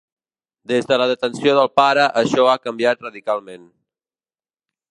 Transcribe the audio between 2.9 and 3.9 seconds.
radicalment.